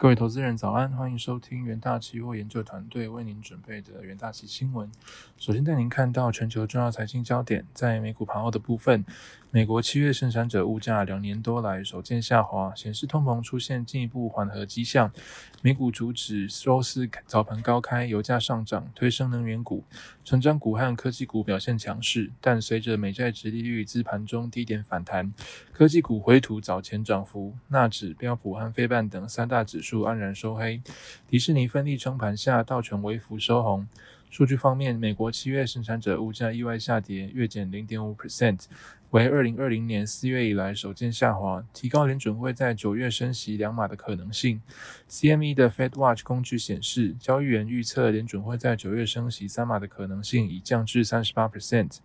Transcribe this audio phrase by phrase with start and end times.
[0.00, 4.90] 各位投资人早安，欢迎收听元大期货研究团队为您准备的元大期新闻。
[5.36, 9.04] 首先带您看到全球重要财经焦点，在美股盘后的部分，
[9.50, 15.12] 美国七月生产者物价两年多来首见下滑，显示通膨出现进一步缓和迹象。
[15.60, 19.84] 美股主指周四早盘高开，油价上涨推升能源股，
[20.24, 25.30] 成长股和科技股表现强势，但随着美债值利率自盘中低点反弹，
[25.74, 29.89] 科技股回吐早前涨幅，纳指、标普和非半等三大指数。
[29.90, 30.80] 数黯然收黑，
[31.28, 33.88] 迪士尼奋力撑盘下，道琼微幅收红。
[34.30, 38.66] 数据方面，美国七月生产者物价意外下跌，月减零点五 percent，
[39.10, 44.62] 为二零二零年四月以来首见下滑，提高联准会在九月升息两码的可能性。
[45.08, 51.98] CME 的 Fed Watch 工具显示，交易员预测联准会在九月升息三码的可能性已降至三十八 percent。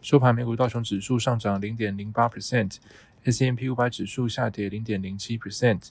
[0.00, 2.78] 收盘，美股道琼指数上涨零点零八 percent。
[3.26, 5.88] S M P 五百指数下跌零点零七 percent，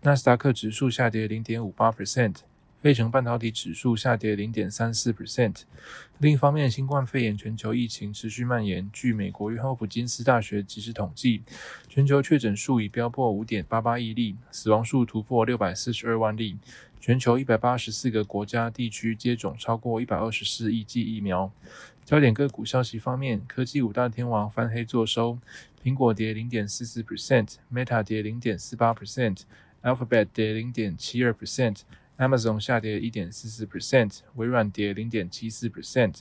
[0.00, 2.36] 纳斯达克指数下跌零点五八 percent，
[2.80, 5.64] 费城半导体指数下跌零点三四 percent。
[6.16, 8.88] 另一方面，新冠肺炎全球疫情持续蔓延。
[8.90, 11.42] 据美国约翰霍普金斯大学及时统计，
[11.90, 16.56] 全球确诊数已飙破五点八八亿例，死亡数突破六百四十二万例。
[17.00, 21.50] 全球一百八十四个国家地区接种超过一百二十四亿剂疫苗，
[22.08, 25.38] 焦点个股消息方面，科技五大天王翻黑作收，
[25.84, 29.42] 苹果跌零点四四 percent，Meta 跌零点四八 percent。
[29.82, 31.82] Alphabet 跌零点七二 percent
[32.18, 36.16] Amazon 下跌一点四四 percent，微软跌零点七四 percent。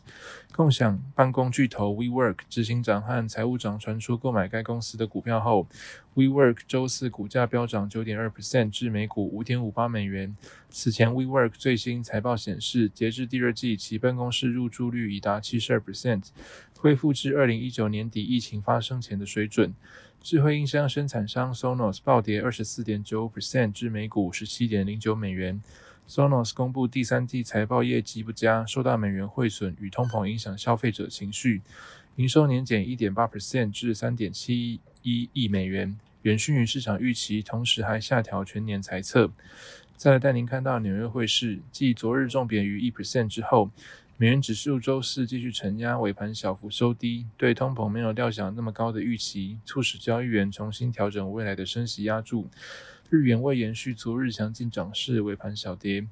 [0.56, 5.68] 共享办公巨头 WeWork 执行长和财务长传出购买该公司的股票后
[6.16, 10.38] ，WeWork 周四股价飙涨九点二 percent 至每股五点五八美元。
[10.70, 16.26] 此前，WeWork 最新财报显示，截至第二季，其办公室入住率已达七十二 percent，
[16.78, 19.74] 恢复至二零一九年底疫情发生前的水准。
[20.20, 25.62] 智慧音箱生产商 Sonos 暴跌二十四点九 percent 至每股十七点零九美元。
[26.08, 31.62] Sonos 公布第三季财报业绩不佳，受到美元汇损与通膨影响消费者情绪，
[32.16, 39.30] 营收年减一点八 percent 至三点七一亿美元，远逊于市场预期，同时还下调全年财测。
[39.98, 43.70] 再来带您看到纽约汇市，继昨日重贬于一 percent 之后。
[44.20, 52.48] 美元指数周四继续承压，尾盘小幅收低，对通膨没有料想那么高的预期，促使交易员重新调整未来的升息压注。
[53.10, 56.06] 日元未延续昨日强劲涨势，尾盘小跌。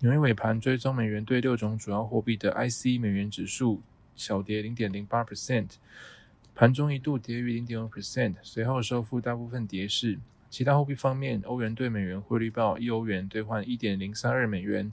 [0.00, 3.80] 纽约尾盘追踪美元对六种主要货币的 IC 美元指数
[4.16, 5.68] 小跌零点零八 percent，
[6.52, 10.18] 盘中一度跌逾零点五 percent，随后收复大部分跌势。
[10.50, 14.92] 其他货币方面，欧元对美元汇率报一欧元兑换一点零三二美元，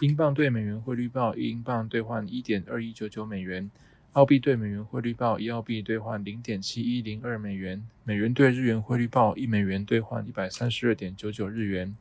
[0.00, 3.68] 英镑对美元汇率报一英镑兑换一点二一九九美元，
[4.14, 11.96] 澳币对美元汇率报一澳币兑换零点七一零二美元，美元对日元汇率报一美元兑换一百三十二点九九日元。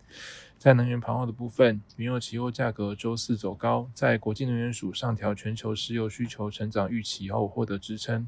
[0.63, 8.25] 在能源盘后的部分，原油期货价格周四走高，在国际能源署上调全球石油需求成长预期后获得支撑。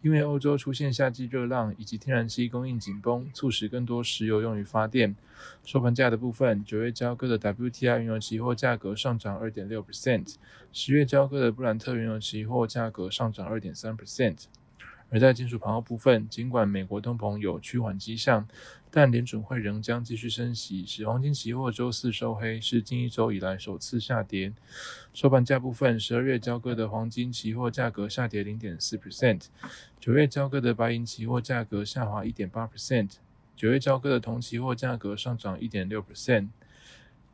[0.00, 5.14] 因为欧洲出现夏季热浪以及天然气供应紧绷，促使更多石油用于发电。
[5.62, 10.36] 收盘价的部分，九月交割的 WTI 原油期货价格上涨二点六 percent，
[10.72, 14.44] 十月交割的布兰特原油期货价格上涨二点三 percent。
[15.14, 18.48] 而在金属盘后部分，尽管美国通膨有趋缓迹象，
[18.90, 24.52] 但联准会仍将继续升息，使黄金期货周四收黑，是近一周以来首次下跌。
[25.12, 29.42] 收盘价部分，十二月交割的黄金期货价格下跌零点四 percent，
[30.00, 33.10] 九月交割的白银期货价格下滑一点八 percent，
[33.54, 36.48] 九月交割的铜期货价格上涨一点六 percent。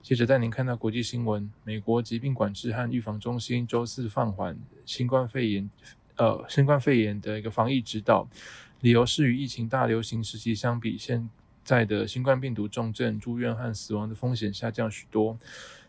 [0.02, 5.70] 接着带您看到国际新闻，美国疾病管制和预防中心周四放缓新冠肺炎。
[6.20, 8.28] 呃，新冠肺炎的一个防疫指导，
[8.80, 11.30] 理由是与疫情大流行时期相比，现
[11.64, 15.38] 在的新冠病毒重症、住院和死亡的风险下降许多。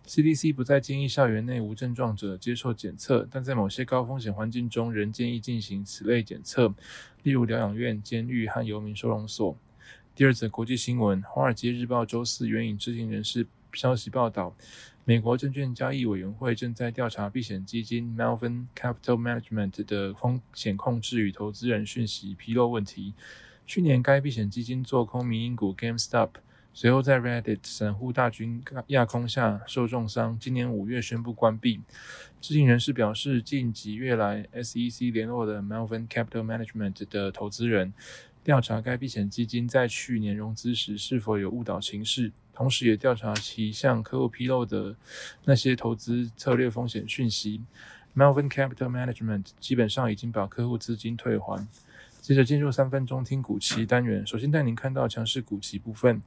[0.07, 6.73] CDC 不再建议校园内无症状者接受检测，但在某些高风险环境中，仍建议进行此类检测，
[7.23, 9.57] 例如疗养院、监狱和游民收容所。
[10.15, 14.55] 第二则国际新闻，《华尔街日报》周四援引知情人士消息报道。
[15.03, 23.15] 美国证券交易委员会正在调查避险基金 Melvin Capital Management 的风险控制与投资人讯息披露问题。
[23.65, 26.29] 去年，该避险基金做空民营股 GameStop，
[26.73, 30.37] 随后在 Reddit 散户大军压空下受重伤。
[30.39, 31.81] 今年五月宣布关闭。
[32.39, 37.93] 知情人士表示，近几月来，SEC 联络了 Melvin Capital Management 的投资人。
[38.43, 44.95] 调查该避险基金在去年融资时是否有误导情势，同时也调查其向客户披露的
[45.43, 47.61] 那些投资策略风险讯息。
[48.15, 51.67] Melvin Capital Management 基本上已经把客户资金退还。
[52.21, 56.21] 接着进入三分钟听股期单元，首先带您看到强势股期部分。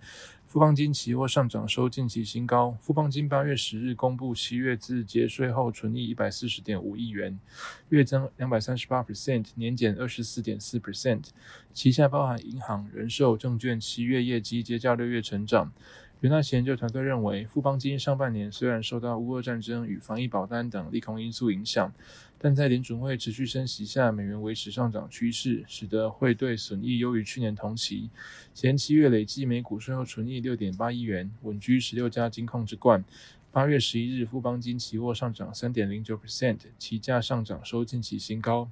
[0.49, 2.76] 富邦金期货上涨收近期新高。
[2.81, 7.38] 富邦金八月十日公布七月自节税后纯益一百四十点五亿元，
[7.91, 11.26] 月增两百三十八 percent，年减二十四点四 percent。
[11.73, 15.73] 旗下包含银行、人寿、证券，七月业绩皆较六月成长。
[16.25, 21.93] 元大研究团队认为，富邦金上半年虽然受到乌俄战争与防疫保单等利空因素影响，
[22.38, 28.09] 但在联准会持续升息下，美元维持上涨趋势，使得汇兑损益优于去年同期。
[28.55, 33.05] 前七月累计每股税后纯益六点八亿元，稳居十六家金控之冠。
[33.53, 38.70] 八月十一日，富邦金期货上涨三点零九 percent，期价上涨收近期新高。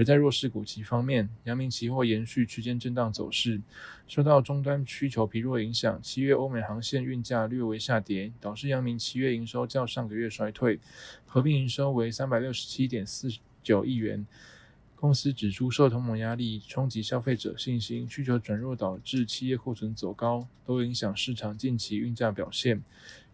[0.00, 3.60] 而在弱势股期方面，阳明期货延续区间震荡走势，
[4.08, 10.80] 受到终端需求疲弱影响，七月欧美航线运价略微下跌，导致阳明七月营收较上个月衰退，
[11.26, 13.28] 合并营收为三百六十七点四
[13.62, 14.26] 九亿元。
[14.96, 22.82] 公司指出，受通膨压力冲击消费者信心，需求转弱导致企业库存走高，都影响市场近期运价表现。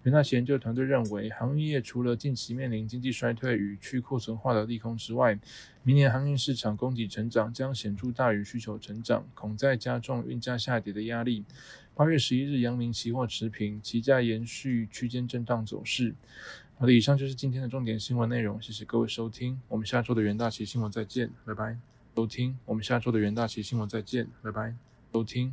[0.07, 5.37] 元大研究团队认为，航运业除了近期面临经济衰退与去库存化的利空之外，
[5.83, 11.45] 明年航运市场供给成长将显著大于需求成长，恐再加重运价下跌的压力。
[11.97, 16.15] 八月十一日，阳明期货持平，期价延续区间震荡走势。
[16.79, 21.77] 好的，以上就是今天的重点新闻内容，谢谢各位收听，我们下周的元大旗新闻再见，拜拜。
[22.15, 24.73] 收听，我们下周的元大旗新闻再见，拜拜。
[25.13, 25.53] 收听。